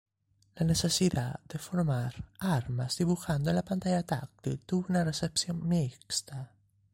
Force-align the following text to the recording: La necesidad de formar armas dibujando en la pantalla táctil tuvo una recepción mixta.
La 0.55 0.65
necesidad 0.65 1.41
de 1.47 1.59
formar 1.59 2.25
armas 2.39 2.97
dibujando 2.97 3.51
en 3.51 3.55
la 3.57 3.61
pantalla 3.63 4.01
táctil 4.01 4.57
tuvo 4.65 4.87
una 4.89 5.03
recepción 5.03 5.67
mixta. 5.67 6.49